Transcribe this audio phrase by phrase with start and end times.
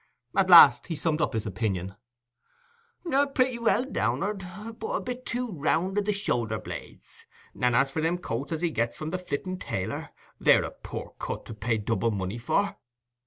[0.35, 1.93] At last he summed up his opinion.
[3.35, 4.43] "Pretty well down'ard,
[4.79, 7.27] but a bit too round i' the shoulder blades.
[7.53, 10.09] And as for them coats as he gets from the Flitton tailor,
[10.39, 12.77] they're a poor cut to pay double money for."